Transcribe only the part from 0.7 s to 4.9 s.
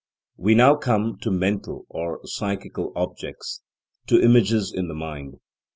come to mental or psychical objects: to images in